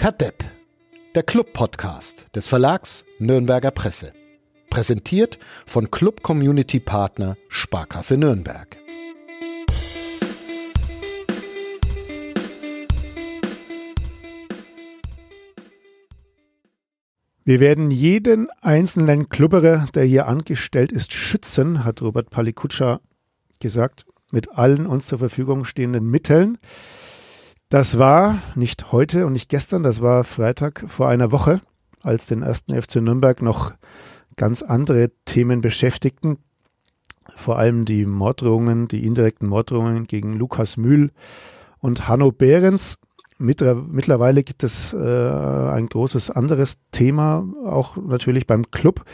[0.00, 0.42] Kadepp,
[1.14, 4.14] der Club-Podcast des Verlags Nürnberger Presse.
[4.70, 8.78] Präsentiert von Club Community Partner Sparkasse Nürnberg.
[17.44, 23.02] Wir werden jeden einzelnen Klubberer, der hier angestellt ist, schützen, hat Robert Palikutscha
[23.60, 26.56] gesagt, mit allen uns zur Verfügung stehenden Mitteln.
[27.70, 31.60] Das war nicht heute und nicht gestern, das war Freitag vor einer Woche,
[32.02, 33.72] als den ersten FC Nürnberg noch
[34.34, 36.38] ganz andere Themen beschäftigten.
[37.36, 41.10] Vor allem die Morddrohungen, die indirekten Morddrohungen gegen Lukas Mühl
[41.78, 42.98] und Hanno Behrens.
[43.38, 49.04] Mittlerweile gibt es äh, ein großes anderes Thema, auch natürlich beim Club,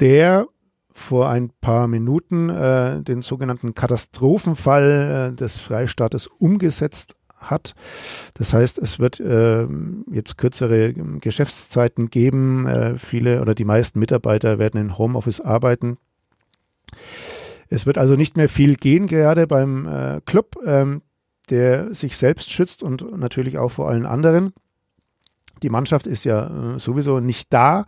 [0.00, 0.48] der
[0.90, 7.74] vor ein paar Minuten äh, den sogenannten Katastrophenfall äh, des Freistaates umgesetzt hat.
[8.34, 9.66] Das heißt, es wird äh,
[10.10, 12.66] jetzt kürzere Geschäftszeiten geben.
[12.66, 15.96] Äh, viele oder die meisten Mitarbeiter werden in Homeoffice arbeiten.
[17.68, 20.56] Es wird also nicht mehr viel gehen, gerade beim äh, Club.
[20.64, 21.02] Ähm,
[21.50, 24.52] der sich selbst schützt und natürlich auch vor allen anderen.
[25.62, 27.84] Die Mannschaft ist ja äh, sowieso nicht da.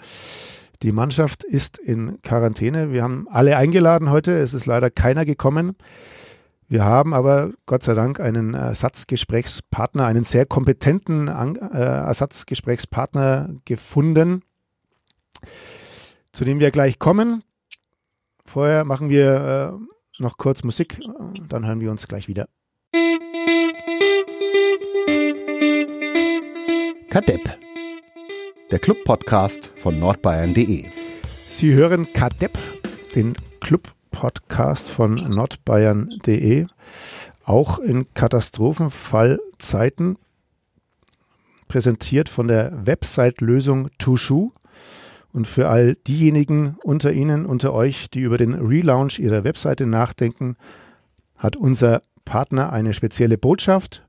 [0.83, 2.93] Die Mannschaft ist in Quarantäne.
[2.93, 4.39] Wir haben alle eingeladen heute.
[4.39, 5.77] Es ist leider keiner gekommen.
[6.69, 14.43] Wir haben aber Gott sei Dank einen Ersatzgesprächspartner, einen sehr kompetenten äh, Ersatzgesprächspartner gefunden,
[16.33, 17.45] zu dem wir gleich kommen.
[18.45, 20.99] Vorher machen wir äh, noch kurz Musik,
[21.49, 22.49] dann hören wir uns gleich wieder.
[27.11, 27.59] Kadepp,
[28.71, 30.87] der Club-Podcast von nordbayern.de.
[31.47, 32.59] Sie hören Kadepp,
[33.15, 33.35] den
[34.17, 36.67] Club-Podcast von nordbayern.de,
[37.45, 40.17] auch in Katastrophenfallzeiten,
[41.69, 44.53] präsentiert von der Website-Lösung Tushu.
[45.33, 50.57] Und für all diejenigen unter Ihnen, unter euch, die über den Relaunch ihrer Webseite nachdenken,
[51.37, 54.03] hat unser Partner eine spezielle Botschaft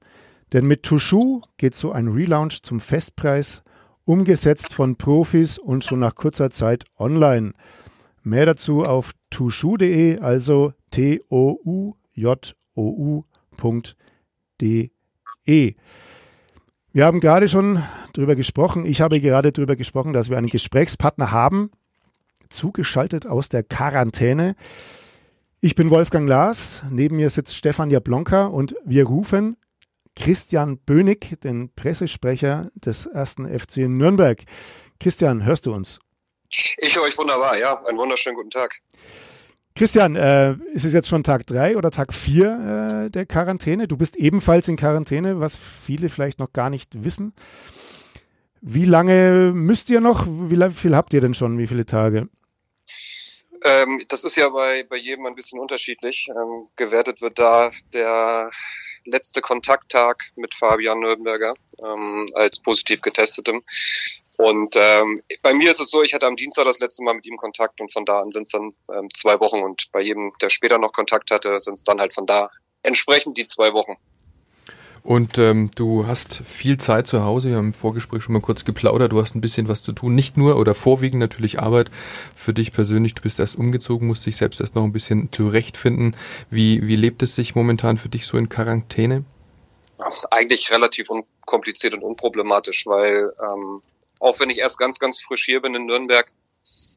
[0.54, 3.64] denn mit Tushu geht so ein Relaunch zum Festpreis,
[4.06, 7.52] umgesetzt von Profis und schon nach kurzer Zeit online.
[8.28, 12.02] Mehr dazu auf tushu.de, also T-O-U-J-O-U.de.
[16.92, 21.32] Wir haben gerade schon darüber gesprochen, ich habe gerade darüber gesprochen, dass wir einen Gesprächspartner
[21.32, 21.72] haben,
[22.50, 24.58] zugeschaltet aus der Quarantäne.
[25.62, 29.56] Ich bin Wolfgang Lars, neben mir sitzt Stefan Jablonka und wir rufen
[30.18, 34.44] Christian Bönig, den Pressesprecher des ersten FC Nürnberg.
[35.00, 36.02] Christian, hörst du uns?
[36.50, 37.84] Ich höre euch wunderbar, ja.
[37.86, 38.80] Einen wunderschönen guten Tag.
[39.76, 43.88] Christian, äh, ist es jetzt schon Tag drei oder Tag vier äh, der Quarantäne?
[43.88, 47.34] Du bist ebenfalls in Quarantäne, was viele vielleicht noch gar nicht wissen.
[48.62, 50.26] Wie lange müsst ihr noch?
[50.28, 51.60] Wie viel habt ihr denn schon?
[51.60, 52.28] Wie viele Tage?
[53.64, 56.28] Ähm, das ist ja bei, bei jedem ein bisschen unterschiedlich.
[56.30, 58.50] Ähm, gewertet wird da der
[59.06, 61.54] letzte Kontakttag mit Fabian Nürnberger
[61.84, 63.64] ähm, als positiv getestetem.
[64.38, 67.26] Und ähm, bei mir ist es so, ich hatte am Dienstag das letzte Mal mit
[67.26, 69.64] ihm Kontakt und von da an sind es dann ähm, zwei Wochen.
[69.64, 72.52] Und bei jedem, der später noch Kontakt hatte, sind es dann halt von da
[72.84, 73.98] entsprechend die zwei Wochen.
[75.08, 77.50] Und ähm, du hast viel Zeit zu Hause.
[77.50, 79.14] Wir haben im Vorgespräch schon mal kurz geplaudert.
[79.14, 80.14] Du hast ein bisschen was zu tun.
[80.14, 81.90] Nicht nur oder vorwiegend natürlich Arbeit
[82.36, 83.16] für dich persönlich.
[83.16, 86.16] Du bist erst umgezogen, musst dich selbst erst noch ein bisschen zurechtfinden.
[86.50, 89.24] Wie, wie lebt es sich momentan für dich so in Quarantäne?
[90.30, 93.82] Eigentlich relativ unkompliziert und unproblematisch, weil ähm,
[94.20, 96.32] auch wenn ich erst ganz, ganz frisch hier bin in Nürnberg,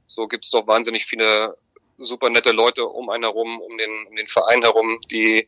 [0.07, 1.57] so gibt's doch wahnsinnig viele
[1.97, 5.47] super nette Leute um einen herum, um den, um den Verein herum, die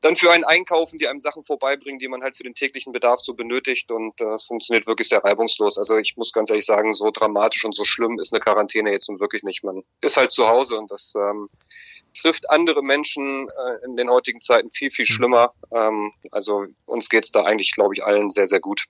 [0.00, 3.20] dann für einen einkaufen, die einem Sachen vorbeibringen, die man halt für den täglichen Bedarf
[3.20, 5.78] so benötigt und es äh, funktioniert wirklich sehr reibungslos.
[5.78, 9.08] Also ich muss ganz ehrlich sagen, so dramatisch und so schlimm ist eine Quarantäne jetzt
[9.08, 9.64] nun wirklich nicht.
[9.64, 11.48] Man ist halt zu Hause und das ähm,
[12.20, 15.14] trifft andere Menschen äh, in den heutigen Zeiten viel, viel hm.
[15.14, 15.52] schlimmer.
[15.72, 18.84] Ähm, also uns geht's da eigentlich, glaube ich, allen sehr, sehr gut.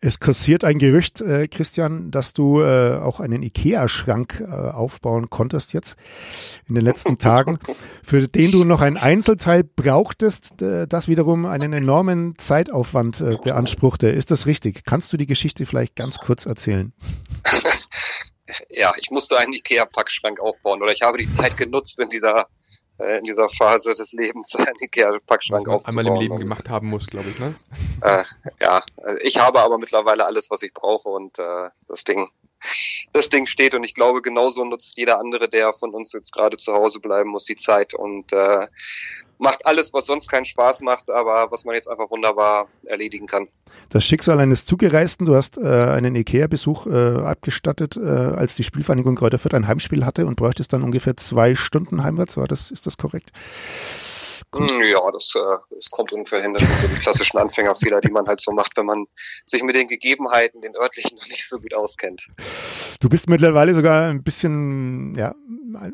[0.00, 5.72] Es kursiert ein Gerücht, äh, Christian, dass du äh, auch einen IKEA-Schrank äh, aufbauen konntest
[5.72, 5.96] jetzt
[6.68, 7.58] in den letzten Tagen,
[8.02, 14.08] für den du noch ein Einzelteil brauchtest, äh, das wiederum einen enormen Zeitaufwand äh, beanspruchte.
[14.08, 14.84] Ist das richtig?
[14.84, 16.92] Kannst du die Geschichte vielleicht ganz kurz erzählen?
[18.68, 22.48] Ja, ich musste einen Ikea-Packschrank aufbauen oder ich habe die Zeit genutzt in dieser
[22.98, 25.86] äh, in dieser Phase des Lebens einen Ikea-Packschrank aufzubauen.
[25.86, 27.54] Einmal im Leben gemacht haben muss, glaube ich, ne?
[28.02, 28.24] Äh,
[28.60, 28.82] ja,
[29.22, 32.28] ich habe aber mittlerweile alles, was ich brauche und äh, das Ding,
[33.12, 36.56] das Ding steht und ich glaube, genauso nutzt jeder andere, der von uns jetzt gerade
[36.56, 38.66] zu Hause bleiben muss, die Zeit und äh,
[39.38, 43.48] macht alles, was sonst keinen Spaß macht, aber was man jetzt einfach wunderbar erledigen kann.
[43.88, 49.16] Das Schicksal eines Zugereisten, du hast äh, einen Ikea-Besuch äh, abgestattet, äh, als die Spielvereinigung
[49.16, 52.86] Kräuter Fürth ein Heimspiel hatte und bräuchtest dann ungefähr zwei Stunden heimwärts, war das, ist
[52.86, 53.32] das korrekt?
[54.54, 56.54] Hm, ja, das, äh, das kommt ungefähr hin.
[56.54, 59.04] Das sind so die klassischen Anfängerfehler, die man halt so macht, wenn man
[59.44, 62.28] sich mit den Gegebenheiten, den örtlichen, noch nicht so gut auskennt.
[63.00, 65.34] Du bist mittlerweile sogar ein bisschen, ja,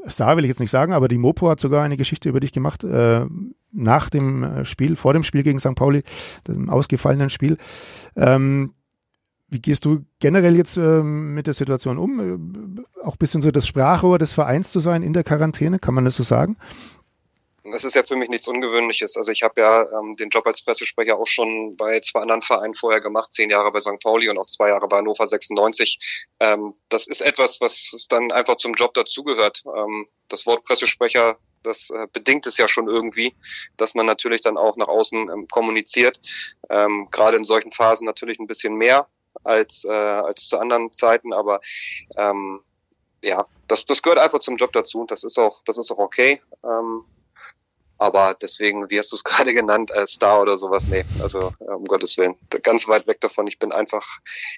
[0.08, 2.52] Star will ich jetzt nicht sagen, aber die Mopo hat sogar eine Geschichte über dich
[2.52, 3.26] gemacht, äh,
[3.72, 5.74] nach dem äh, Spiel, vor dem Spiel gegen St.
[5.74, 6.02] Pauli,
[6.46, 7.58] dem ausgefallenen Spiel.
[8.16, 8.74] Ähm,
[9.48, 12.20] wie gehst du generell jetzt äh, mit der Situation um?
[12.20, 15.94] Äh, auch ein bisschen so das Sprachrohr des Vereins zu sein in der Quarantäne, kann
[15.94, 16.56] man das so sagen?
[17.64, 19.16] Das ist ja für mich nichts Ungewöhnliches.
[19.16, 22.74] Also ich habe ja ähm, den Job als Pressesprecher auch schon bei zwei anderen Vereinen
[22.74, 24.00] vorher gemacht, zehn Jahre bei St.
[24.02, 26.26] Pauli und auch zwei Jahre bei Hannover 96.
[26.40, 29.62] Ähm, das ist etwas, was dann einfach zum Job dazugehört.
[29.74, 33.34] Ähm, das Wort Pressesprecher, das äh, bedingt es ja schon irgendwie,
[33.78, 36.20] dass man natürlich dann auch nach außen ähm, kommuniziert.
[36.68, 39.08] Ähm, Gerade in solchen Phasen natürlich ein bisschen mehr
[39.42, 41.60] als, äh, als zu anderen Zeiten, aber
[42.18, 42.60] ähm,
[43.22, 45.98] ja, das, das gehört einfach zum Job dazu und das ist auch, das ist auch
[45.98, 46.42] okay.
[46.62, 47.06] Ähm,
[47.98, 51.72] aber deswegen, wie hast du es gerade genannt, äh, Star oder sowas, nee, also äh,
[51.72, 53.46] um Gottes Willen, ganz weit weg davon.
[53.46, 54.04] Ich bin einfach,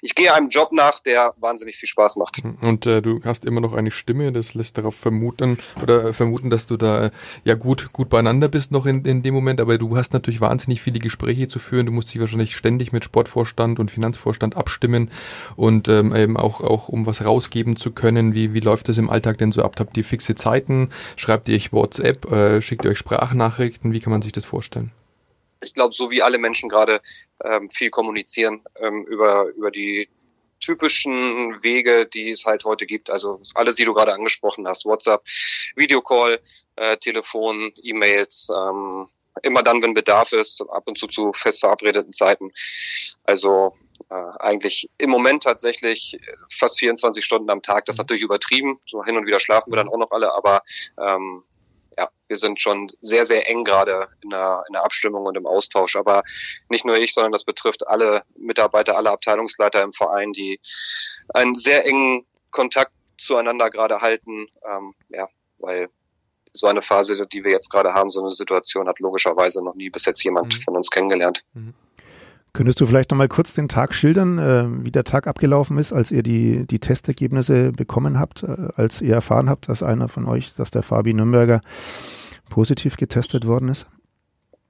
[0.01, 2.41] ich gehe einem Job nach, der wahnsinnig viel Spaß macht.
[2.61, 6.67] Und äh, du hast immer noch eine Stimme, das lässt darauf vermuten oder vermuten, dass
[6.67, 7.11] du da
[7.43, 10.81] ja gut gut beieinander bist noch in, in dem Moment, aber du hast natürlich wahnsinnig
[10.81, 11.85] viele Gespräche zu führen.
[11.85, 15.11] Du musst dich wahrscheinlich ständig mit Sportvorstand und Finanzvorstand abstimmen
[15.55, 18.33] und ähm, eben auch auch um was rausgeben zu können.
[18.33, 19.75] Wie wie läuft das im Alltag denn so ab?
[19.79, 20.89] Habt ihr fixe Zeiten?
[21.15, 22.31] Schreibt ihr euch WhatsApp?
[22.31, 23.91] Äh, schickt ihr euch Sprache Sprachnachrichten?
[23.91, 24.91] Wie kann man sich das vorstellen?
[25.61, 27.01] Ich glaube, so wie alle Menschen gerade
[27.43, 30.07] ähm, viel kommunizieren ähm, über, über die
[30.59, 33.09] typischen Wege, die es halt heute gibt.
[33.09, 34.85] Also alles, die du gerade angesprochen hast.
[34.85, 35.23] WhatsApp,
[35.75, 36.39] Videocall,
[36.77, 39.07] äh, Telefon, E-Mails, ähm,
[39.43, 42.51] immer dann, wenn Bedarf ist, ab und zu zu fest verabredeten Zeiten.
[43.23, 43.73] Also
[44.09, 46.17] äh, eigentlich im Moment tatsächlich
[46.49, 47.85] fast 24 Stunden am Tag.
[47.85, 48.79] Das ist natürlich übertrieben.
[48.85, 50.61] So hin und wieder schlafen wir dann auch noch alle, aber
[50.99, 51.43] ähm,
[51.97, 55.47] ja, wir sind schon sehr, sehr eng gerade in der, in der Abstimmung und im
[55.47, 55.95] Austausch.
[55.95, 56.23] Aber
[56.69, 60.59] nicht nur ich, sondern das betrifft alle Mitarbeiter, alle Abteilungsleiter im Verein, die
[61.33, 64.47] einen sehr engen Kontakt zueinander gerade halten.
[64.69, 65.27] Ähm, ja,
[65.57, 65.89] weil
[66.53, 69.89] so eine Phase, die wir jetzt gerade haben, so eine Situation hat logischerweise noch nie
[69.89, 70.61] bis jetzt jemand mhm.
[70.61, 71.43] von uns kennengelernt.
[71.53, 71.73] Mhm.
[72.57, 75.93] Könntest du vielleicht noch mal kurz den Tag schildern, äh, wie der Tag abgelaufen ist,
[75.93, 80.25] als ihr die, die Testergebnisse bekommen habt, äh, als ihr erfahren habt, dass einer von
[80.25, 81.61] euch, dass der Fabi Nürnberger
[82.49, 83.85] positiv getestet worden ist?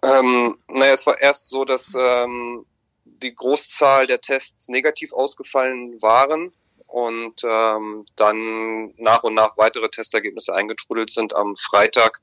[0.04, 2.66] Ähm, naja, es war erst so, dass ähm,
[3.06, 6.52] die Großzahl der Tests negativ ausgefallen waren
[6.88, 12.20] und ähm, dann nach und nach weitere Testergebnisse eingetrudelt sind am Freitag,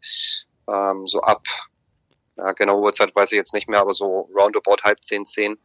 [0.68, 1.46] ähm, so ab
[2.36, 5.58] ja, genau Uhrzeit weiß ich jetzt nicht mehr, aber so roundabout halb zehn, zehn.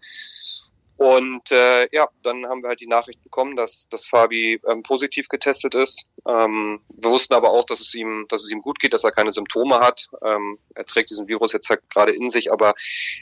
[0.99, 5.29] Und äh, ja, dann haben wir halt die Nachricht bekommen, dass, dass Fabi ähm, positiv
[5.29, 6.05] getestet ist.
[6.27, 9.13] Ähm, wir wussten aber auch, dass es ihm, dass es ihm gut geht, dass er
[9.13, 10.09] keine Symptome hat.
[10.21, 12.73] Ähm, er trägt diesen Virus jetzt halt gerade in sich, aber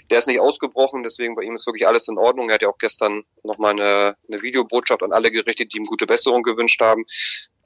[0.10, 2.50] der ist nicht ausgebrochen, deswegen bei ihm ist wirklich alles in Ordnung.
[2.50, 6.08] Er hat ja auch gestern nochmal eine, eine Videobotschaft an alle gerichtet, die ihm gute
[6.08, 7.06] Besserung gewünscht haben.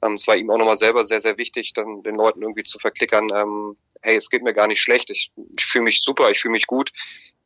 [0.02, 2.78] Ähm, es war ihm auch nochmal selber sehr, sehr wichtig, dann den Leuten irgendwie zu
[2.78, 6.40] verklickern, ähm, hey, es geht mir gar nicht schlecht, ich, ich fühle mich super, ich
[6.40, 6.90] fühle mich gut.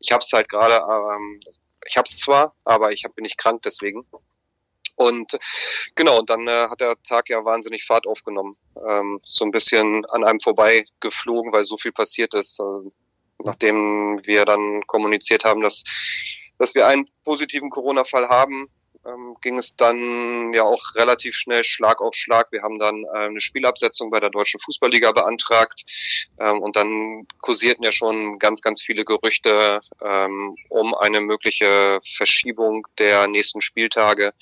[0.01, 1.41] Ich habe es halt gerade, ähm,
[1.87, 4.07] ich habe es zwar, aber ich hab, bin nicht krank deswegen.
[4.97, 5.39] Und
[5.95, 8.57] genau, und dann äh, hat der Tag ja wahnsinnig Fahrt aufgenommen.
[8.89, 12.59] Ähm, so ein bisschen an einem vorbei geflogen, weil so viel passiert ist.
[12.59, 12.93] Also,
[13.45, 15.85] nachdem wir dann kommuniziert haben, dass,
[16.59, 18.69] dass wir einen positiven Corona-Fall haben,
[19.07, 22.49] ähm, ging es dann ja auch relativ schnell Schlag auf Schlag.
[22.51, 25.85] Wir haben dann äh, eine Spielabsetzung bei der Deutschen Fußballliga beantragt
[26.39, 32.87] ähm, und dann kursierten ja schon ganz, ganz viele Gerüchte ähm, um eine mögliche Verschiebung
[32.99, 34.33] der nächsten Spieltage.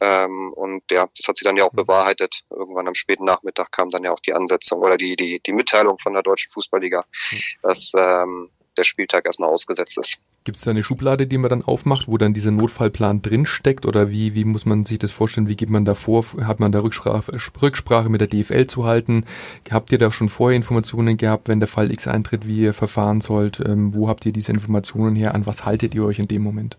[0.00, 1.78] Ähm, und ja, das hat sich dann ja auch mhm.
[1.78, 2.44] bewahrheitet.
[2.50, 5.98] Irgendwann am späten Nachmittag kam dann ja auch die Ansetzung oder die, die, die Mitteilung
[5.98, 7.38] von der Deutschen Fußballliga, mhm.
[7.62, 10.20] dass ähm, der Spieltag erstmal ausgesetzt ist.
[10.44, 13.84] Gibt es da eine Schublade, die man dann aufmacht, wo dann dieser Notfallplan drinsteckt?
[13.84, 15.48] Oder wie, wie muss man sich das vorstellen?
[15.48, 16.24] Wie geht man da vor?
[16.42, 19.24] Hat man da Rücksprache, Rücksprache mit der DFL zu halten?
[19.70, 23.20] Habt ihr da schon vorher Informationen gehabt, wenn der Fall X eintritt, wie ihr verfahren
[23.20, 23.60] sollt?
[23.60, 25.34] Ähm, wo habt ihr diese Informationen her?
[25.34, 26.78] An was haltet ihr euch in dem Moment?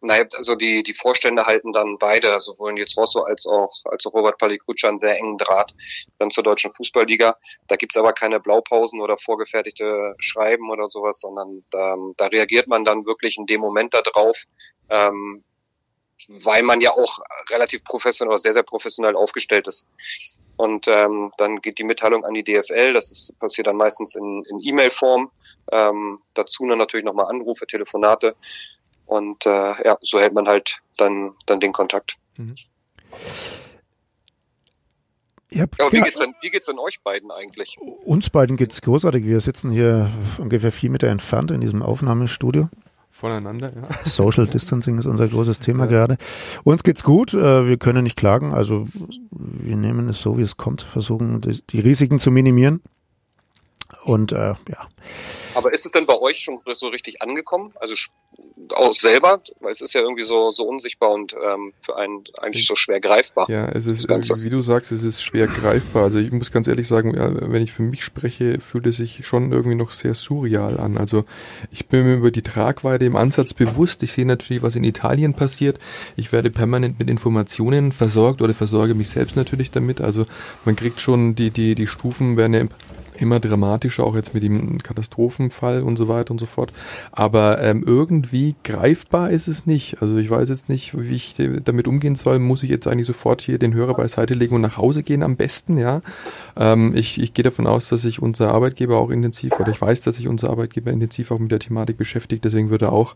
[0.00, 4.12] Naja, also die, die Vorstände halten dann beide, sowohl Nils Rosso als auch, als auch
[4.12, 5.74] Robert Palikutscha einen sehr engen Draht
[6.18, 7.34] dann zur deutschen Fußballliga.
[7.66, 12.84] Da gibt's aber keine Blaupausen oder vorgefertigte Schreiben oder sowas, sondern da, da reagiert man
[12.84, 14.44] dann wirklich in dem Moment darauf,
[14.90, 15.42] ähm,
[16.28, 17.18] weil man ja auch
[17.50, 19.86] relativ professionell, sehr, sehr professionell aufgestellt ist.
[20.56, 24.42] Und ähm, dann geht die Mitteilung an die DFL, das ist, passiert dann meistens in,
[24.48, 25.30] in E-Mail-Form.
[25.70, 28.34] Ähm, dazu dann natürlich nochmal Anrufe, Telefonate.
[29.06, 32.16] Und äh, ja, so hält man halt dann, dann den Kontakt.
[32.36, 32.54] Mhm.
[35.78, 37.78] Aber wie geht's, denn, wie geht's denn euch beiden eigentlich?
[38.04, 39.24] Uns beiden geht's großartig.
[39.24, 42.68] Wir sitzen hier ungefähr vier Meter entfernt in diesem Aufnahmestudio.
[43.10, 43.88] Voneinander, ja.
[44.04, 45.90] Social Distancing ist unser großes Thema ja.
[45.90, 46.18] gerade.
[46.64, 48.86] Uns geht's gut, äh, wir können nicht klagen, also
[49.30, 52.82] wir nehmen es so, wie es kommt, versuchen die Risiken zu minimieren.
[54.04, 54.88] Und äh, ja.
[55.56, 57.72] Aber ist es denn bei euch schon so richtig angekommen?
[57.80, 57.94] Also
[58.74, 62.66] auch selber, weil es ist ja irgendwie so, so unsichtbar und ähm, für einen eigentlich
[62.66, 63.48] so schwer greifbar.
[63.48, 66.04] Ja, es ist, wie du sagst, es ist schwer greifbar.
[66.04, 69.52] Also ich muss ganz ehrlich sagen, wenn ich für mich spreche, fühlt es sich schon
[69.52, 70.98] irgendwie noch sehr surreal an.
[70.98, 71.24] Also
[71.70, 74.02] ich bin mir über die Tragweite im Ansatz bewusst.
[74.02, 75.78] Ich sehe natürlich, was in Italien passiert.
[76.16, 80.00] Ich werde permanent mit Informationen versorgt oder versorge mich selbst natürlich damit.
[80.00, 80.26] Also
[80.66, 82.60] man kriegt schon die, die, die Stufen werden ja
[83.20, 86.72] immer dramatischer, auch jetzt mit dem Katastrophenfall und so weiter und so fort.
[87.12, 90.02] Aber ähm, irgendwie greifbar ist es nicht.
[90.02, 92.38] Also ich weiß jetzt nicht, wie ich damit umgehen soll.
[92.38, 95.36] Muss ich jetzt eigentlich sofort hier den Hörer beiseite legen und nach Hause gehen am
[95.36, 96.00] besten, ja?
[96.56, 100.00] Ähm, ich, ich gehe davon aus, dass sich unser Arbeitgeber auch intensiv, oder ich weiß,
[100.02, 102.44] dass sich unser Arbeitgeber intensiv auch mit der Thematik beschäftigt.
[102.44, 103.14] Deswegen würde auch,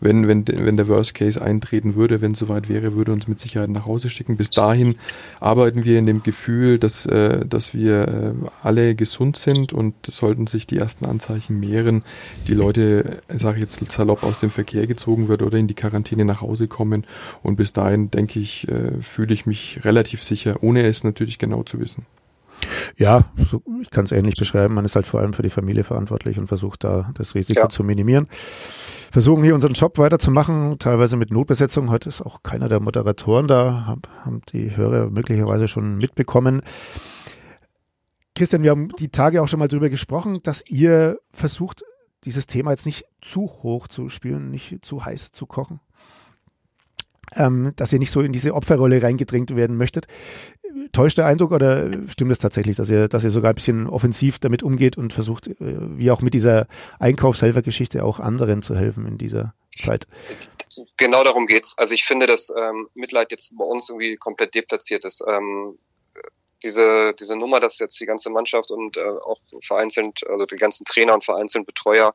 [0.00, 3.40] wenn, wenn, wenn der Worst Case eintreten würde, wenn es soweit wäre, würde uns mit
[3.40, 4.36] Sicherheit nach Hause schicken.
[4.36, 4.96] Bis dahin
[5.40, 10.46] arbeiten wir in dem Gefühl, dass, äh, dass wir äh, alle gesund sind und sollten
[10.46, 12.04] sich die ersten Anzeichen mehren,
[12.46, 16.24] die Leute, sage ich jetzt salopp, aus dem Verkehr gezogen wird oder in die Quarantäne
[16.24, 17.06] nach Hause kommen.
[17.42, 21.62] Und bis dahin, denke ich, äh, fühle ich mich relativ sicher, ohne es natürlich genau
[21.62, 22.06] zu wissen.
[22.96, 24.74] Ja, so, ich kann es ähnlich beschreiben.
[24.74, 27.68] Man ist halt vor allem für die Familie verantwortlich und versucht da das Risiko ja.
[27.68, 28.26] zu minimieren.
[29.10, 31.90] Versuchen hier unseren Job weiterzumachen, teilweise mit Notbesetzung.
[31.90, 36.62] Heute ist auch keiner der Moderatoren da, haben die Hörer möglicherweise schon mitbekommen.
[38.38, 41.82] Christian, wir haben die Tage auch schon mal darüber gesprochen, dass ihr versucht,
[42.24, 45.80] dieses Thema jetzt nicht zu hoch zu spielen, nicht zu heiß zu kochen.
[47.34, 50.06] Ähm, dass ihr nicht so in diese Opferrolle reingedrängt werden möchtet.
[50.92, 54.38] Täuscht der Eindruck oder stimmt es tatsächlich, dass ihr, dass ihr sogar ein bisschen offensiv
[54.38, 56.68] damit umgeht und versucht, äh, wie auch mit dieser
[57.00, 60.06] Einkaufshelfergeschichte auch anderen zu helfen in dieser Zeit?
[60.96, 61.74] Genau darum geht's.
[61.76, 65.22] Also ich finde, dass ähm, Mitleid jetzt bei uns irgendwie komplett deplatziert ist.
[65.28, 65.76] Ähm,
[66.62, 70.84] diese, diese Nummer, dass jetzt die ganze Mannschaft und äh, auch vereinzelt, also die ganzen
[70.84, 72.14] Trainer und vereinzelt Betreuer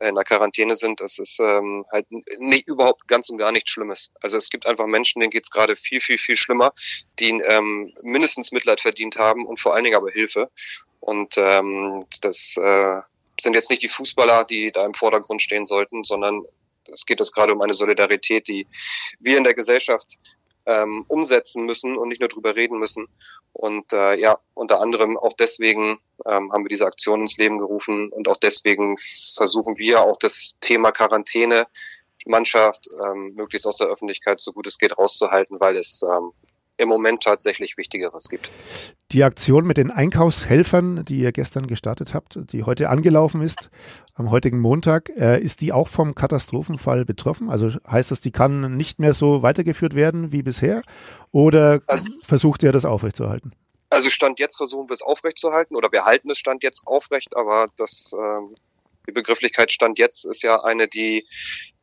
[0.00, 2.06] äh, in der Quarantäne sind, das ist ähm, halt
[2.38, 4.10] nicht überhaupt ganz und gar nichts Schlimmes.
[4.20, 6.72] Also es gibt einfach Menschen, denen geht's gerade viel, viel, viel schlimmer,
[7.18, 10.50] die ähm, mindestens Mitleid verdient haben und vor allen Dingen aber Hilfe.
[11.00, 13.00] Und ähm, das äh,
[13.40, 16.42] sind jetzt nicht die Fußballer, die da im Vordergrund stehen sollten, sondern
[16.90, 18.66] es geht es gerade um eine Solidarität, die
[19.20, 20.18] wir in der Gesellschaft
[20.66, 23.08] ähm, umsetzen müssen und nicht nur drüber reden müssen.
[23.52, 28.10] Und äh, ja, unter anderem auch deswegen ähm, haben wir diese Aktion ins Leben gerufen
[28.10, 28.96] und auch deswegen
[29.34, 31.66] versuchen wir auch das Thema Quarantäne
[32.26, 36.32] Mannschaft ähm, möglichst aus der Öffentlichkeit so gut es geht rauszuhalten, weil es ähm,
[36.78, 38.50] im Moment tatsächlich Wichtigeres gibt.
[39.12, 43.70] Die Aktion mit den Einkaufshelfern, die ihr gestern gestartet habt, die heute angelaufen ist,
[44.14, 47.50] am heutigen Montag, äh, ist die auch vom Katastrophenfall betroffen?
[47.50, 50.82] Also heißt das, die kann nicht mehr so weitergeführt werden wie bisher?
[51.30, 53.52] Oder also, versucht ihr das aufrechtzuerhalten?
[53.90, 57.66] Also Stand jetzt versuchen wir es aufrechtzuerhalten oder wir halten es Stand jetzt aufrecht, aber
[57.76, 58.54] das ähm,
[59.06, 61.26] die Begrifflichkeit Stand jetzt ist ja eine, die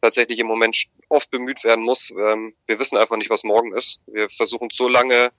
[0.01, 2.11] tatsächlich im Moment oft bemüht werden muss.
[2.11, 3.99] Ähm, wir wissen einfach nicht, was morgen ist.
[4.07, 5.31] Wir versuchen so lange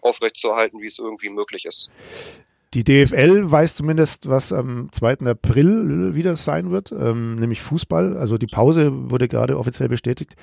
[0.00, 1.90] aufrechtzuerhalten, wie es irgendwie möglich ist.
[2.74, 5.26] Die DFL weiß zumindest, was am 2.
[5.26, 8.16] April wieder sein wird, ähm, nämlich Fußball.
[8.16, 10.34] Also die Pause wurde gerade offiziell bestätigt,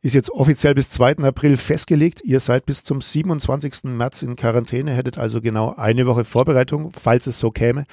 [0.00, 1.16] ist jetzt offiziell bis 2.
[1.24, 2.22] April festgelegt.
[2.22, 3.84] Ihr seid bis zum 27.
[3.84, 7.86] März in Quarantäne, hättet also genau eine Woche Vorbereitung, falls es so käme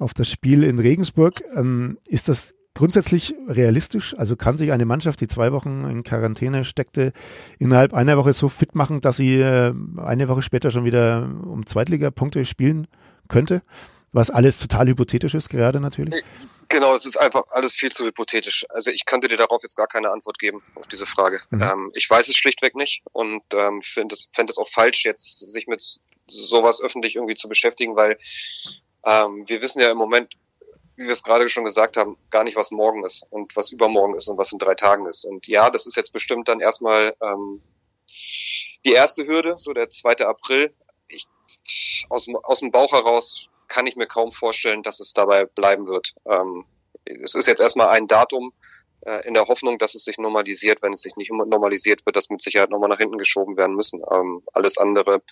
[0.00, 1.44] auf das Spiel in Regensburg.
[1.54, 4.16] Ähm, ist das grundsätzlich realistisch?
[4.16, 7.12] Also kann sich eine Mannschaft, die zwei Wochen in Quarantäne steckte,
[7.58, 11.66] innerhalb einer Woche so fit machen, dass sie äh, eine Woche später schon wieder um
[11.66, 12.86] Zweitligapunkte spielen
[13.28, 13.62] könnte?
[14.12, 16.24] Was alles total hypothetisch ist, gerade natürlich.
[16.68, 18.64] Genau, es ist einfach alles viel zu hypothetisch.
[18.68, 21.40] Also ich könnte dir darauf jetzt gar keine Antwort geben auf diese Frage.
[21.50, 21.62] Mhm.
[21.62, 25.50] Ähm, ich weiß es schlichtweg nicht und ähm, finde es, fänd es auch falsch, jetzt
[25.50, 28.16] sich mit sowas öffentlich irgendwie zu beschäftigen, weil
[29.04, 30.36] ähm, wir wissen ja im Moment,
[31.00, 34.16] wie wir es gerade schon gesagt haben, gar nicht, was morgen ist und was übermorgen
[34.16, 35.24] ist und was in drei Tagen ist.
[35.24, 37.62] Und ja, das ist jetzt bestimmt dann erstmal ähm,
[38.84, 40.26] die erste Hürde, so der 2.
[40.26, 40.74] April.
[41.08, 41.26] Ich,
[42.10, 46.14] aus, aus dem Bauch heraus kann ich mir kaum vorstellen, dass es dabei bleiben wird.
[46.26, 46.66] Ähm,
[47.06, 48.52] es ist jetzt erstmal ein Datum,
[49.02, 50.82] äh, in der Hoffnung, dass es sich normalisiert.
[50.82, 54.02] Wenn es sich nicht normalisiert, wird das mit Sicherheit nochmal nach hinten geschoben werden müssen.
[54.12, 55.22] Ähm, alles andere,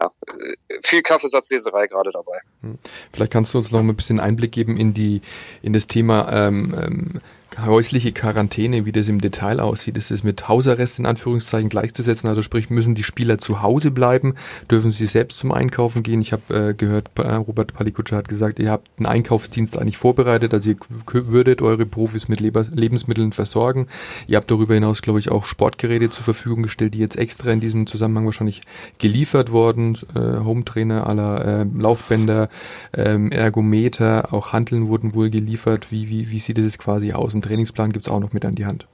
[0.00, 2.38] ja, äh, viel Kaffeesatzleserei gerade dabei.
[2.62, 2.78] Hm.
[3.12, 5.22] Vielleicht kannst du uns noch ein bisschen Einblick geben in die
[5.62, 7.20] in das Thema ähm, ähm,
[7.58, 9.96] häusliche Quarantäne, wie das im Detail aussieht.
[9.96, 12.28] Ist es mit Hausarrest in Anführungszeichen gleichzusetzen?
[12.28, 14.34] Also sprich, müssen die Spieler zu Hause bleiben?
[14.70, 16.20] Dürfen sie selbst zum Einkaufen gehen?
[16.20, 20.54] Ich habe äh, gehört, äh, Robert Palikutscher hat gesagt, ihr habt einen Einkaufsdienst eigentlich vorbereitet,
[20.54, 20.76] also ihr
[21.12, 23.86] würdet eure Profis mit Leber Lebensmitteln versorgen.
[24.26, 27.60] Ihr habt darüber hinaus, glaube ich, auch Sportgeräte zur Verfügung gestellt, die jetzt extra in
[27.60, 28.60] diesem Zusammenhang wahrscheinlich
[28.98, 29.98] geliefert wurden.
[30.14, 32.48] Äh, Hometrainer aller äh, Laufbänder,
[32.92, 35.90] ähm, Ergometer, auch Handeln wurden wohl geliefert.
[35.90, 37.39] Wie, wie, wie sieht es quasi aus?
[37.40, 38.86] Ein Trainingsplan gibt es auch noch mit an die Hand.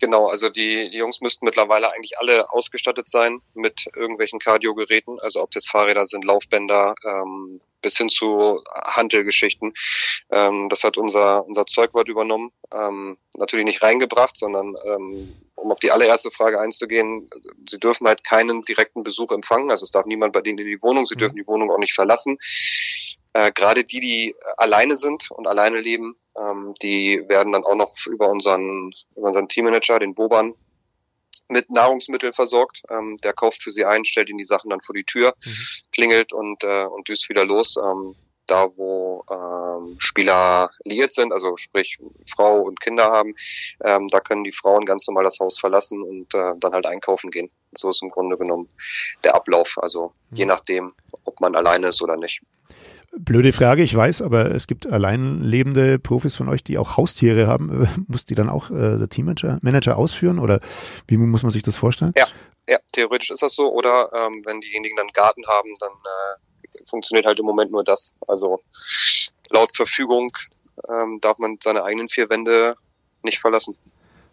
[0.00, 5.42] Genau, also die, die Jungs müssten mittlerweile eigentlich alle ausgestattet sein mit irgendwelchen Kardiogeräten, also
[5.42, 9.74] ob das Fahrräder sind, Laufbänder, ähm, bis hin zu Handelgeschichten.
[10.30, 12.52] Ähm, das hat unser, unser Zeugwort übernommen.
[12.72, 17.28] Ähm, natürlich nicht reingebracht, sondern ähm, um auf die allererste Frage einzugehen,
[17.68, 20.82] sie dürfen halt keinen direkten Besuch empfangen, also es darf niemand bei denen in die
[20.82, 21.18] Wohnung, sie mhm.
[21.18, 22.38] dürfen die Wohnung auch nicht verlassen.
[23.34, 27.94] Äh, Gerade die, die alleine sind und alleine leben, ähm, die werden dann auch noch
[28.06, 30.54] über unseren, über unseren Teammanager, den Boban,
[31.48, 32.82] mit Nahrungsmitteln versorgt.
[32.90, 35.56] Ähm, der kauft für sie ein, stellt ihnen die Sachen dann vor die Tür, mhm.
[35.92, 37.76] klingelt und, äh, und düst wieder los.
[37.76, 38.16] Ähm,
[38.46, 41.98] da, wo ähm, Spieler liiert sind, also sprich
[42.30, 43.34] Frau und Kinder haben,
[43.84, 47.30] ähm, da können die Frauen ganz normal das Haus verlassen und äh, dann halt einkaufen
[47.30, 47.50] gehen.
[47.72, 48.68] So ist im Grunde genommen
[49.24, 49.76] der Ablauf.
[49.80, 50.36] Also mhm.
[50.36, 52.40] je nachdem, ob man alleine ist oder nicht.
[53.18, 57.46] Blöde Frage, ich weiß, aber es gibt allein lebende Profis von euch, die auch Haustiere
[57.46, 57.88] haben.
[58.08, 60.60] Muss die dann auch äh, der Teammanager Manager ausführen oder
[61.06, 62.12] wie muss man sich das vorstellen?
[62.16, 62.26] Ja,
[62.68, 63.72] ja theoretisch ist das so.
[63.72, 68.14] Oder ähm, wenn diejenigen dann Garten haben, dann äh, funktioniert halt im Moment nur das.
[68.26, 68.60] Also
[69.50, 70.30] laut Verfügung
[70.88, 72.76] ähm, darf man seine eigenen vier Wände
[73.22, 73.76] nicht verlassen.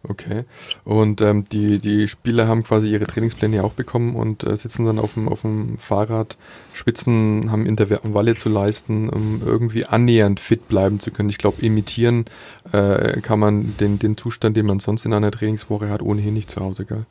[0.07, 0.43] Okay.
[0.83, 4.99] Und ähm, die, die Spieler haben quasi ihre Trainingspläne auch bekommen und äh, sitzen dann
[4.99, 6.37] auf dem, auf dem Fahrrad,
[6.73, 11.29] schwitzen, haben Intervalle zu leisten, um irgendwie annähernd fit bleiben zu können.
[11.29, 12.25] Ich glaube, imitieren
[12.73, 16.49] äh, kann man den, den Zustand, den man sonst in einer Trainingswoche hat, ohnehin nicht
[16.49, 17.05] zu Hause, gell?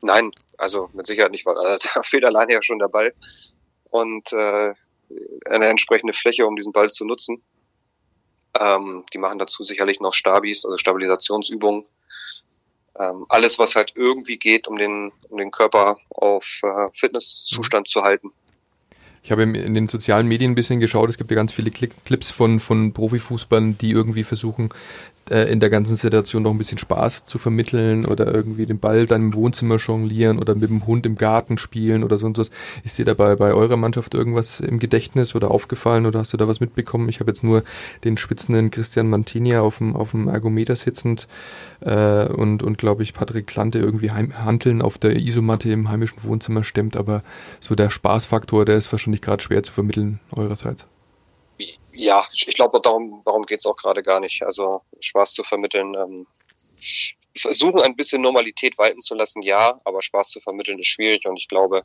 [0.00, 3.12] Nein, also mit Sicherheit nicht, weil äh, da fehlt alleine ja schon der Ball
[3.90, 4.72] und äh,
[5.44, 7.42] eine entsprechende Fläche, um diesen Ball zu nutzen.
[8.58, 11.84] Ähm, die machen dazu sicherlich noch Stabis, also Stabilisationsübungen
[12.98, 17.90] ähm, alles, was halt irgendwie geht, um den, um den Körper auf äh, Fitnesszustand mhm.
[17.90, 18.32] zu halten.
[19.22, 22.30] Ich habe in den sozialen Medien ein bisschen geschaut, es gibt ja ganz viele Clips
[22.30, 24.70] von, von Profifußballern, die irgendwie versuchen,
[25.30, 29.06] äh, in der ganzen Situation noch ein bisschen Spaß zu vermitteln oder irgendwie den Ball
[29.06, 32.50] dann im Wohnzimmer jonglieren oder mit dem Hund im Garten spielen oder sonst was.
[32.84, 36.48] Ist dir dabei bei eurer Mannschaft irgendwas im Gedächtnis oder aufgefallen oder hast du da
[36.48, 37.08] was mitbekommen?
[37.08, 37.62] Ich habe jetzt nur
[38.04, 41.28] den spitzenden Christian Mantinia auf dem, auf dem Ergometer sitzend
[41.80, 46.22] äh, und, und glaube ich Patrick Klante irgendwie heim, Hanteln auf der Isomatte im heimischen
[46.24, 47.22] Wohnzimmer stemmt, aber
[47.60, 50.86] so der Spaßfaktor, der ist wahrscheinlich gerade schwer zu vermitteln eurerseits
[51.98, 54.42] ja, ich glaube, darum, darum geht's auch gerade gar nicht.
[54.42, 55.94] Also Spaß zu vermitteln.
[55.94, 56.26] Ähm,
[57.36, 61.36] versuchen ein bisschen Normalität walten zu lassen, ja, aber Spaß zu vermitteln ist schwierig und
[61.36, 61.84] ich glaube,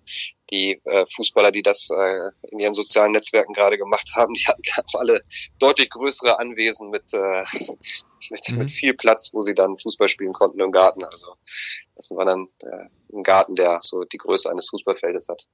[0.50, 4.64] die äh, Fußballer, die das äh, in ihren sozialen Netzwerken gerade gemacht haben, die hatten
[4.94, 5.22] alle
[5.60, 7.44] deutlich größere Anwesen mit, äh,
[8.30, 8.58] mit, mhm.
[8.58, 11.04] mit viel Platz, wo sie dann Fußball spielen konnten im Garten.
[11.04, 11.36] Also
[12.10, 15.48] das war dann äh, ein Garten, der so die Größe eines Fußballfeldes hat.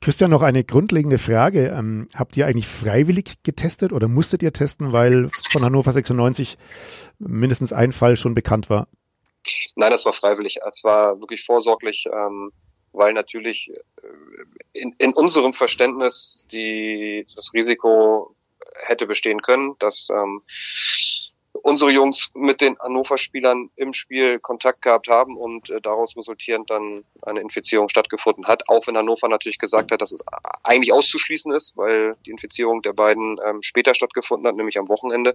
[0.00, 1.68] Christian, noch eine grundlegende Frage.
[1.68, 6.58] Ähm, habt ihr eigentlich freiwillig getestet oder musstet ihr testen, weil von Hannover 96
[7.18, 8.88] mindestens ein Fall schon bekannt war?
[9.74, 10.58] Nein, das war freiwillig.
[10.68, 12.52] Es war wirklich vorsorglich, ähm,
[12.92, 14.08] weil natürlich äh,
[14.72, 18.36] in, in unserem Verständnis die, das Risiko
[18.74, 20.42] hätte bestehen können, dass ähm,
[21.62, 27.02] unsere Jungs mit den Hannover-Spielern im Spiel Kontakt gehabt haben und äh, daraus resultierend dann
[27.22, 28.68] eine Infizierung stattgefunden hat.
[28.68, 30.22] Auch wenn Hannover natürlich gesagt hat, dass es
[30.62, 35.34] eigentlich auszuschließen ist, weil die Infizierung der beiden ähm, später stattgefunden hat, nämlich am Wochenende.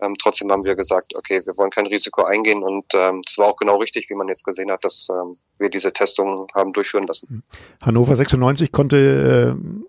[0.00, 3.48] Ähm, trotzdem haben wir gesagt, okay, wir wollen kein Risiko eingehen und ähm, es war
[3.48, 7.06] auch genau richtig, wie man jetzt gesehen hat, dass ähm, wir diese Testung haben durchführen
[7.06, 7.42] lassen.
[7.82, 9.80] Hannover 96 konnte äh,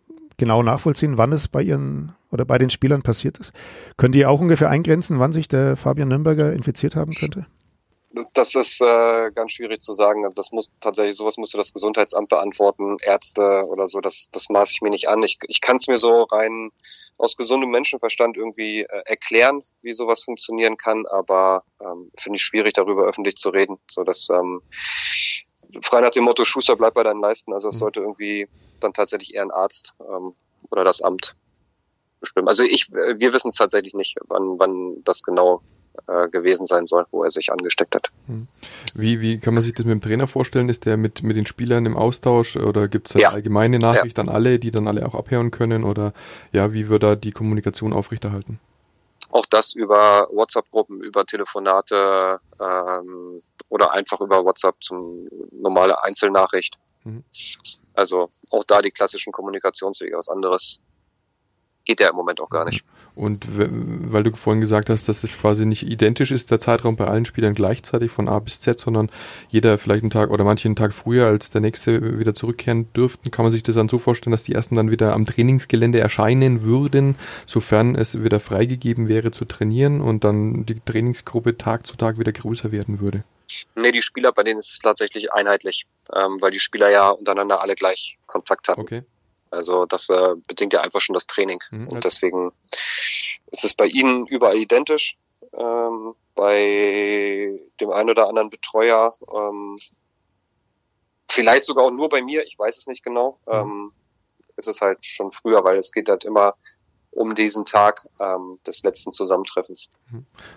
[0.42, 3.54] genau nachvollziehen, wann es bei ihren oder bei den Spielern passiert ist.
[3.96, 7.46] Könnt ihr auch ungefähr eingrenzen, wann sich der Fabian Nürnberger infiziert haben könnte?
[8.34, 10.26] Das ist äh, ganz schwierig zu sagen.
[10.26, 14.02] Also das muss tatsächlich sowas müsste das Gesundheitsamt beantworten, Ärzte oder so.
[14.02, 15.22] Das das maße ich mir nicht an.
[15.22, 16.72] Ich, ich kann es mir so rein
[17.20, 22.74] aus gesundem Menschenverstand irgendwie äh, erklären, wie sowas funktionieren kann, aber ähm, finde ich schwierig
[22.74, 23.78] darüber öffentlich zu reden.
[23.88, 24.62] So dass ähm,
[25.82, 27.54] frei nach dem Motto Schuster bleibt bei deinen Leisten.
[27.54, 27.80] Also es mhm.
[27.80, 28.48] sollte irgendwie
[28.80, 30.34] dann tatsächlich eher ein Arzt ähm,
[30.70, 31.36] oder das Amt
[32.20, 32.48] bestimmen.
[32.48, 35.62] Also ich, äh, wir wissen es tatsächlich nicht, wann, wann das genau
[36.08, 38.06] äh, gewesen sein soll, wo er sich angesteckt hat.
[38.28, 38.48] Hm.
[38.96, 40.70] Wie, wie kann man sich das mit dem Trainer vorstellen?
[40.70, 43.30] Ist der mit, mit den Spielern im Austausch oder gibt es eine ja.
[43.32, 44.24] allgemeine Nachricht ja.
[44.24, 45.84] an alle, die dann alle auch abhören können?
[45.84, 46.14] Oder
[46.54, 48.60] ja, wie wird da die Kommunikation aufrechterhalten?
[49.32, 56.78] Auch das über WhatsApp-Gruppen, über Telefonate ähm, oder einfach über WhatsApp zum normale Einzelnachricht.
[57.04, 57.24] Mhm.
[57.94, 60.18] Also auch da die klassischen Kommunikationswege.
[60.18, 60.80] Was anderes
[61.86, 62.84] geht ja im Moment auch gar nicht.
[63.16, 63.46] Und
[64.12, 67.26] weil du vorhin gesagt hast, dass es quasi nicht identisch ist, der Zeitraum bei allen
[67.26, 69.10] Spielern gleichzeitig von A bis Z, sondern
[69.50, 73.30] jeder vielleicht einen Tag oder manche einen Tag früher als der nächste wieder zurückkehren dürften,
[73.30, 76.64] kann man sich das dann so vorstellen, dass die ersten dann wieder am Trainingsgelände erscheinen
[76.64, 77.16] würden,
[77.46, 82.32] sofern es wieder freigegeben wäre zu trainieren und dann die Trainingsgruppe Tag zu Tag wieder
[82.32, 83.24] größer werden würde?
[83.76, 85.84] Nee, die Spieler, bei denen ist es tatsächlich einheitlich,
[86.16, 88.80] ähm, weil die Spieler ja untereinander alle gleich Kontakt hatten.
[88.80, 89.04] Okay.
[89.52, 91.60] Also das äh, bedingt ja einfach schon das Training.
[91.72, 91.90] Mhm.
[91.90, 92.52] Und deswegen
[93.52, 95.18] ist es bei ihnen überall identisch.
[95.54, 99.78] Ähm, bei dem einen oder anderen Betreuer, ähm,
[101.30, 103.40] vielleicht sogar auch nur bei mir, ich weiß es nicht genau.
[103.46, 103.54] Mhm.
[103.54, 103.94] Ähm,
[104.58, 106.56] ist es halt schon früher, weil es geht halt immer
[107.12, 109.90] um diesen Tag ähm, des letzten Zusammentreffens.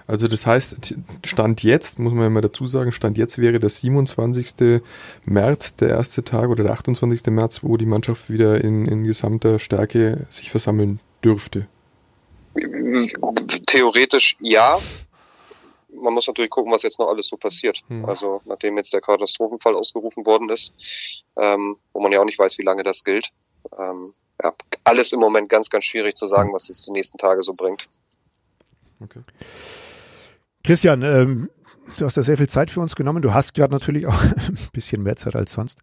[0.06, 3.70] Also das heißt, Stand jetzt, muss man ja mal dazu sagen, Stand jetzt wäre der
[3.70, 4.80] 27.
[5.24, 7.26] März der erste Tag oder der 28.
[7.26, 11.66] März, wo die Mannschaft wieder in, in gesamter Stärke sich versammeln dürfte.
[13.66, 14.78] Theoretisch ja.
[15.92, 17.80] Man muss natürlich gucken, was jetzt noch alles so passiert.
[17.88, 18.04] Hm.
[18.04, 20.74] Also nachdem jetzt der Katastrophenfall ausgerufen worden ist,
[21.36, 23.30] ähm, wo man ja auch nicht weiß, wie lange das gilt.
[23.76, 24.12] Ähm,
[24.44, 24.54] ja,
[24.84, 27.88] alles im Moment ganz, ganz schwierig zu sagen, was es die nächsten Tage so bringt.
[29.00, 29.20] Okay.
[30.62, 31.50] Christian, ähm,
[31.98, 33.22] du hast ja sehr viel Zeit für uns genommen.
[33.22, 35.78] Du hast gerade natürlich auch ein bisschen mehr Zeit als sonst.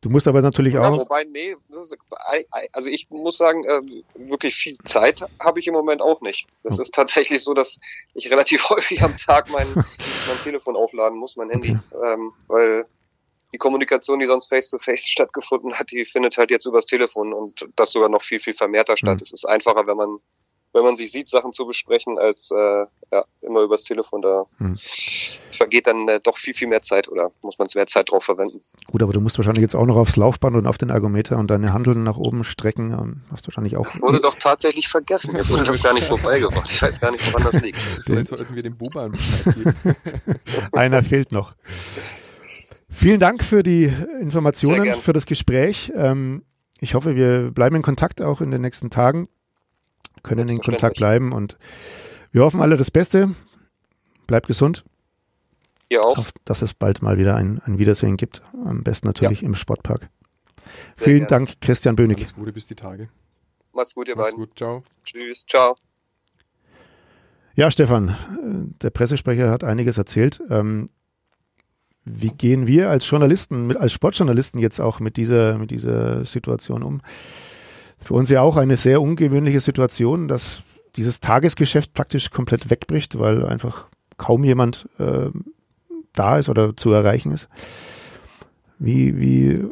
[0.00, 0.98] Du musst aber natürlich ja, auch.
[0.98, 1.56] Wobei, nee,
[2.72, 3.80] also ich muss sagen, äh,
[4.14, 6.46] wirklich viel Zeit habe ich im Moment auch nicht.
[6.62, 6.82] Das okay.
[6.82, 7.80] ist tatsächlich so, dass
[8.14, 12.12] ich relativ häufig am Tag mein, mein Telefon aufladen muss, mein Handy, okay.
[12.12, 12.86] ähm, weil
[13.52, 17.68] die Kommunikation, die sonst face-to-face -face stattgefunden hat, die findet halt jetzt übers Telefon und
[17.76, 19.16] das sogar noch viel, viel vermehrter statt.
[19.16, 19.22] Mhm.
[19.22, 20.18] Es ist einfacher, wenn man,
[20.74, 24.20] wenn man sich sieht, Sachen zu besprechen, als äh, ja, immer übers Telefon.
[24.20, 24.78] Da mhm.
[25.50, 28.60] vergeht dann äh, doch viel, viel mehr Zeit oder muss man mehr Zeit drauf verwenden.
[28.92, 31.50] Gut, aber du musst wahrscheinlich jetzt auch noch aufs Laufband und auf den Ergometer und
[31.50, 32.92] deine Handeln nach oben strecken.
[32.92, 33.86] Ähm, hast du wahrscheinlich auch.
[34.00, 35.34] Wurde doch tatsächlich vergessen.
[35.36, 36.70] Jetzt wurde das gar nicht vorbeigebracht.
[36.70, 37.80] Ich weiß gar nicht, woran das liegt.
[38.04, 39.16] Vielleicht sollten wir den Buban
[40.72, 41.54] Einer fehlt noch.
[42.90, 45.92] Vielen Dank für die Informationen, für das Gespräch.
[45.94, 46.44] Ähm,
[46.80, 49.28] ich hoffe, wir bleiben in Kontakt auch in den nächsten Tagen,
[50.22, 51.58] können in Kontakt bleiben und
[52.32, 53.34] wir hoffen alle das Beste.
[54.26, 54.84] Bleibt gesund.
[55.88, 56.18] Ihr auch.
[56.18, 58.42] Auf, dass es bald mal wieder ein, ein Wiedersehen gibt.
[58.64, 59.46] Am besten natürlich ja.
[59.46, 60.10] im Sportpark.
[60.94, 61.46] Sehr Vielen gerne.
[61.46, 62.18] Dank, Christian Bönig.
[62.18, 63.08] Alles Gute bis die Tage.
[63.72, 64.46] Macht's gut, ihr Macht's beiden.
[64.46, 64.82] Gut, ciao.
[65.04, 65.76] Tschüss, ciao.
[67.54, 70.40] Ja, Stefan, äh, der Pressesprecher hat einiges erzählt.
[70.50, 70.90] Ähm,
[72.10, 77.00] wie gehen wir als Journalisten, als Sportjournalisten jetzt auch mit dieser, mit dieser Situation um?
[78.00, 80.62] Für uns ja auch eine sehr ungewöhnliche Situation, dass
[80.96, 85.30] dieses Tagesgeschäft praktisch komplett wegbricht, weil einfach kaum jemand äh,
[86.12, 87.48] da ist oder zu erreichen ist.
[88.78, 89.64] Wie, wie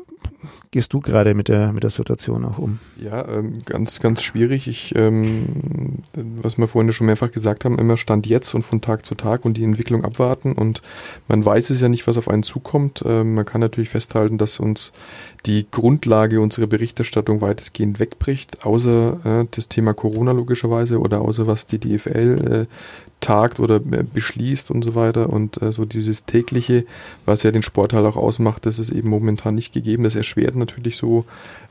[0.70, 2.78] gehst du gerade mit der, mit der Situation auch um?
[3.02, 4.68] Ja, ähm, ganz, ganz schwierig.
[4.68, 6.02] Ich, ähm,
[6.42, 9.44] was wir vorhin schon mehrfach gesagt haben, immer Stand jetzt und von Tag zu Tag
[9.44, 10.52] und die Entwicklung abwarten.
[10.52, 10.82] Und
[11.28, 13.02] man weiß es ja nicht, was auf einen zukommt.
[13.06, 14.92] Ähm, man kann natürlich festhalten, dass uns
[15.46, 21.66] die Grundlage unserer Berichterstattung weitestgehend wegbricht, außer äh, das Thema Corona logischerweise oder außer was
[21.66, 22.66] die DFL äh,
[23.20, 25.30] tagt oder äh, beschließt und so weiter.
[25.30, 26.84] Und äh, so dieses tägliche,
[27.24, 30.02] was ja den Sport halt auch ausmacht, das ist eben momentan nicht gegeben.
[30.02, 31.24] Das erschwert natürlich so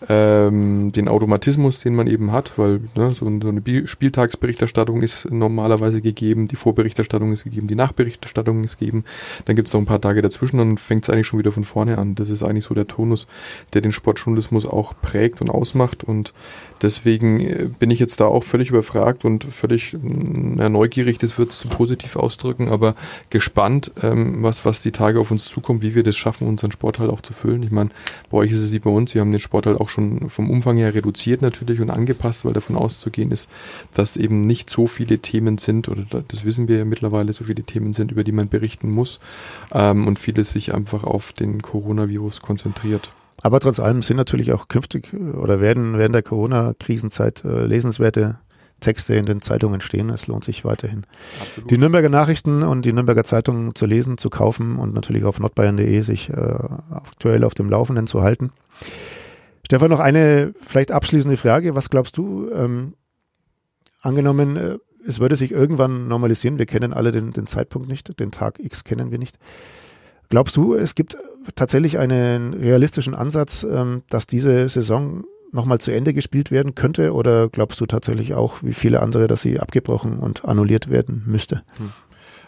[0.10, 6.02] ähm, den Automatismus, den man eben hat, weil ne, so, so eine Spieltagsberichterstattung ist normalerweise
[6.02, 9.04] gegeben, die Vorberichterstattung ist gegeben, die Nachberichterstattung ist gegeben.
[9.46, 11.64] Dann gibt es noch ein paar Tage dazwischen und fängt es eigentlich schon wieder von
[11.64, 12.16] vorne an.
[12.16, 13.28] Das ist eigentlich so der Tonus,
[13.74, 16.04] der den Sportjournalismus auch prägt und ausmacht.
[16.04, 16.34] Und
[16.82, 21.52] deswegen äh, bin ich jetzt da auch völlig überfragt und völlig na, neugierig, das wird
[21.52, 22.96] es zu positiv ausdrücken, aber
[23.30, 27.00] gespannt, ähm, was, was die Tage auf uns zukommt, wie wir das schaffen, unseren Sport
[27.00, 27.64] halt auch zu füllen.
[27.64, 27.90] Ich meine,
[28.36, 30.50] bei euch ist es wie bei uns, wir haben den Sport halt auch schon vom
[30.50, 33.50] Umfang her reduziert natürlich und angepasst, weil davon auszugehen ist,
[33.94, 37.64] dass eben nicht so viele Themen sind, oder das wissen wir ja mittlerweile, so viele
[37.64, 39.22] Themen sind, über die man berichten muss
[39.72, 43.14] ähm, und vieles sich einfach auf den Coronavirus konzentriert.
[43.42, 48.40] Aber trotz allem sind natürlich auch künftig äh, oder werden während der Corona-Krisenzeit äh, lesenswerte
[48.80, 50.10] Texte in den Zeitungen stehen.
[50.10, 51.04] Es lohnt sich weiterhin.
[51.40, 51.72] Absolut.
[51.72, 56.02] Die Nürnberger Nachrichten und die Nürnberger Zeitungen zu lesen, zu kaufen und natürlich auf nordbayern.de
[56.02, 58.52] sich äh, aktuell auf dem Laufenden zu halten.
[59.66, 61.74] Stefan, noch eine vielleicht abschließende Frage.
[61.74, 62.94] Was glaubst du, ähm,
[64.02, 66.58] angenommen, äh, es würde sich irgendwann normalisieren.
[66.60, 69.38] Wir kennen alle den, den Zeitpunkt nicht, den Tag X kennen wir nicht.
[70.30, 71.18] Glaubst du, es gibt
[71.54, 75.24] tatsächlich einen realistischen Ansatz, ähm, dass diese Saison
[75.56, 77.14] nochmal zu Ende gespielt werden könnte?
[77.14, 81.64] Oder glaubst du tatsächlich auch, wie viele andere, dass sie abgebrochen und annulliert werden müsste?
[81.78, 81.92] Hm.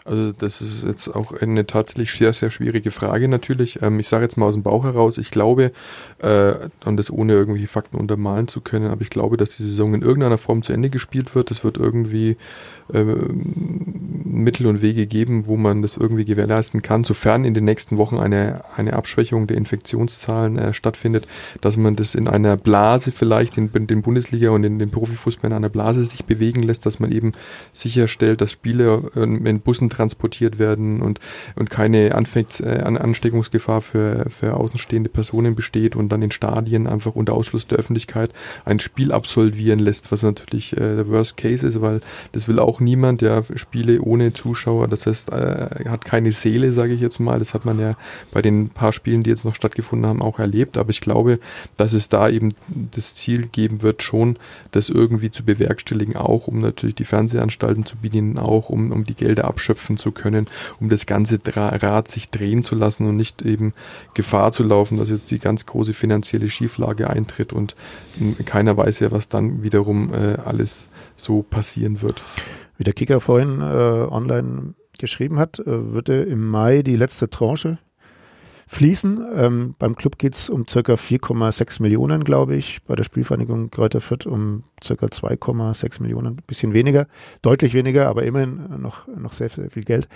[0.08, 3.82] Also das ist jetzt auch eine tatsächlich sehr, sehr schwierige Frage natürlich.
[3.82, 5.72] Ähm, ich sage jetzt mal aus dem Bauch heraus, ich glaube,
[6.20, 9.94] äh, und das ohne irgendwelche Fakten untermalen zu können, aber ich glaube, dass die Saison
[9.94, 11.50] in irgendeiner Form zu Ende gespielt wird.
[11.50, 12.36] Es wird irgendwie
[12.92, 17.98] äh, Mittel und Wege geben, wo man das irgendwie gewährleisten kann, sofern in den nächsten
[17.98, 21.26] Wochen eine, eine Abschwächung der Infektionszahlen äh, stattfindet,
[21.60, 25.50] dass man das in einer Blase vielleicht in, in den Bundesliga und in den Profifußball
[25.50, 27.32] in einer Blase sich bewegen lässt, dass man eben
[27.74, 31.18] sicherstellt, dass Spiele äh, in Bussen transportiert werden und,
[31.56, 37.14] und keine Anfängs, äh, Ansteckungsgefahr für, für außenstehende Personen besteht und dann in Stadien einfach
[37.14, 38.32] unter Ausschluss der Öffentlichkeit
[38.64, 42.00] ein Spiel absolvieren lässt, was natürlich äh, der Worst Case ist, weil
[42.32, 46.92] das will auch niemand, ja, Spiele ohne Zuschauer, das heißt, äh, hat keine Seele, sage
[46.92, 47.38] ich jetzt mal.
[47.38, 47.96] Das hat man ja
[48.32, 50.78] bei den paar Spielen, die jetzt noch stattgefunden haben, auch erlebt.
[50.78, 51.40] Aber ich glaube,
[51.76, 52.54] dass es da eben
[52.92, 54.38] das Ziel geben wird, schon
[54.70, 59.14] das irgendwie zu bewerkstelligen, auch um natürlich die Fernsehanstalten zu bedienen, auch um, um die
[59.14, 60.46] Gelder abschöpfen schöpfen zu können,
[60.80, 63.72] um das ganze Rad sich drehen zu lassen und nicht eben
[64.14, 67.76] Gefahr zu laufen, dass jetzt die ganz große finanzielle Schieflage eintritt und
[68.44, 72.22] keiner weiß ja, was dann wiederum äh, alles so passieren wird.
[72.76, 77.78] Wie der Kicker vorhin äh, online geschrieben hat, äh, würde im Mai die letzte Tranche
[78.68, 79.26] fließen.
[79.34, 82.84] Ähm, beim Club geht es um circa 4,6 Millionen, glaube ich.
[82.84, 87.06] Bei der Spielvereinigung Kräuter Fürth um circa 2,6 Millionen, ein bisschen weniger,
[87.42, 90.08] deutlich weniger, aber immerhin noch, noch sehr, sehr viel Geld.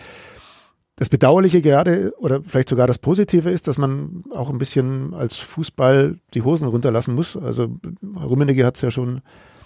[0.96, 5.36] Das Bedauerliche gerade oder vielleicht sogar das Positive ist, dass man auch ein bisschen als
[5.38, 7.36] Fußball die Hosen runterlassen muss.
[7.36, 9.22] Also Rummenigge hat es ja schon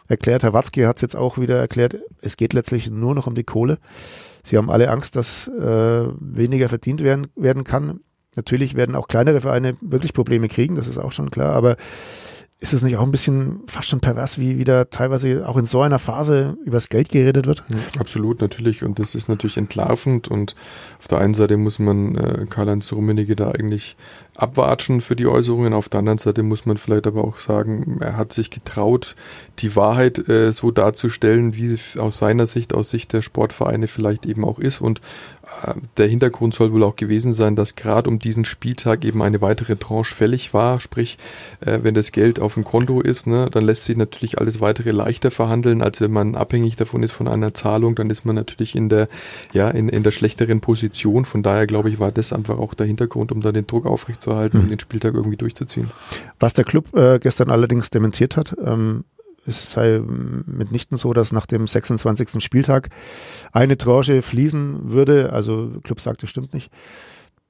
[0.09, 3.35] erklärt, Herr Watzke hat es jetzt auch wieder erklärt, es geht letztlich nur noch um
[3.35, 3.79] die Kohle.
[4.45, 8.01] Sie haben alle Angst, dass äh, weniger verdient werden, werden kann.
[8.37, 11.77] Natürlich werden auch kleinere Vereine wirklich Probleme kriegen, das ist auch schon klar, aber
[12.59, 15.83] ist es nicht auch ein bisschen fast schon pervers, wie wieder teilweise auch in so
[15.83, 17.63] einer Phase übers Geld geredet wird?
[17.99, 18.83] Absolut, natürlich.
[18.83, 20.29] Und das ist natürlich entlarvend.
[20.29, 20.55] Und
[20.99, 23.95] auf der einen Seite muss man äh, Karl-Heinz Rummenigge da eigentlich
[24.37, 25.75] abwatschen für die Äußerungen.
[25.75, 29.17] Auf der anderen Seite muss man vielleicht aber auch sagen, er hat sich getraut,
[29.59, 34.47] die Wahrheit äh, so darzustellen, wie aus seiner Sicht, aus Sicht der Sportvereine vielleicht eben
[34.47, 34.81] auch ist.
[34.81, 35.03] Und
[35.97, 39.77] der Hintergrund soll wohl auch gewesen sein, dass gerade um diesen Spieltag eben eine weitere
[39.77, 40.81] Tranche fällig war.
[40.81, 41.19] Sprich,
[41.61, 44.91] äh, wenn das Geld auf dem Konto ist, ne, dann lässt sich natürlich alles weitere
[44.91, 47.95] leichter verhandeln, als wenn man abhängig davon ist von einer Zahlung.
[47.95, 49.09] Dann ist man natürlich in der,
[49.53, 51.25] ja, in, in der schlechteren Position.
[51.25, 54.59] Von daher glaube ich, war das einfach auch der Hintergrund, um da den Druck aufrechtzuerhalten
[54.59, 54.65] mhm.
[54.65, 55.91] und den Spieltag irgendwie durchzuziehen.
[56.39, 59.05] Was der Club äh, gestern allerdings dementiert hat, ähm,
[59.47, 62.43] es sei mitnichten so, dass nach dem 26.
[62.43, 62.91] Spieltag
[63.53, 65.33] eine Tranche fließen würde.
[65.33, 66.71] Also Club sagt, das stimmt nicht.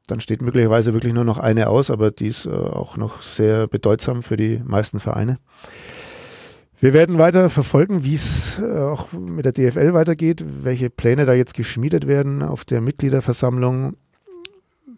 [0.06, 3.66] Dann steht möglicherweise wirklich nur noch eine aus, aber die ist äh, auch noch sehr
[3.66, 5.38] bedeutsam für die meisten Vereine.
[6.78, 11.32] Wir werden weiter verfolgen, wie es äh, auch mit der DFL weitergeht, welche Pläne da
[11.32, 13.96] jetzt geschmiedet werden auf der Mitgliederversammlung,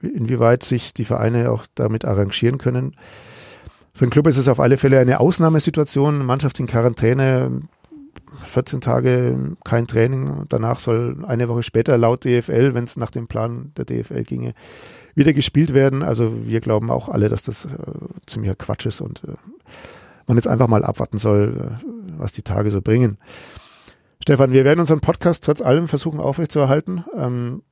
[0.03, 2.97] inwieweit sich die Vereine auch damit arrangieren können.
[3.99, 6.25] Für den Club ist es auf alle Fälle eine Ausnahmesituation.
[6.25, 7.63] Mannschaft in Quarantäne,
[8.45, 10.45] 14 Tage kein Training.
[10.49, 14.55] Danach soll eine Woche später laut DFL, wenn es nach dem Plan der DFL ginge,
[15.17, 16.05] wieder gespielt werden.
[16.05, 17.69] Also wir glauben auch alle, dass das äh,
[18.25, 19.33] ziemlicher Quatsch ist und äh,
[20.29, 21.85] man jetzt einfach mal abwarten soll, äh,
[22.17, 23.19] was die Tage so bringen.
[24.23, 27.03] Stefan, wir werden unseren Podcast trotz allem versuchen aufrechtzuerhalten.
[27.17, 27.63] Ähm,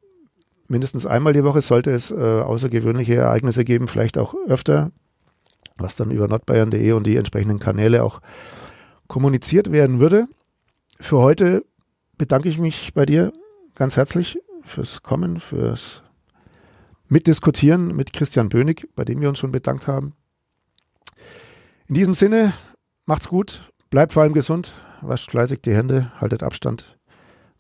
[0.66, 4.90] mindestens einmal die Woche sollte es äh, außergewöhnliche Ereignisse geben, vielleicht auch öfter
[5.78, 8.20] was dann über nordbayern.de und die entsprechenden Kanäle auch
[9.08, 10.28] kommuniziert werden würde.
[10.98, 11.64] Für heute
[12.18, 13.32] bedanke ich mich bei dir
[13.74, 16.02] ganz herzlich fürs Kommen, fürs
[17.08, 20.14] Mitdiskutieren mit Christian Bönig, bei dem wir uns schon bedankt haben.
[21.88, 22.52] In diesem Sinne,
[23.04, 26.96] macht's gut, bleibt vor allem gesund, wascht fleißig die Hände, haltet Abstand.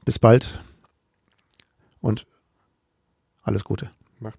[0.04, 0.58] Bis bald
[2.00, 2.26] und
[3.42, 3.90] alles Gute.
[4.18, 4.38] Macht.